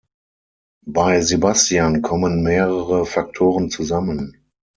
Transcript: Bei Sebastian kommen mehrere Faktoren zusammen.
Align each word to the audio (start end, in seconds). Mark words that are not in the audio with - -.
Bei 0.87 1.21
Sebastian 1.21 2.01
kommen 2.01 2.41
mehrere 2.41 3.05
Faktoren 3.05 3.69
zusammen. 3.69 4.41